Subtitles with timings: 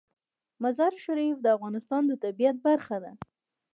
[0.63, 3.11] مزارشریف د افغانستان د طبیعت برخه ده.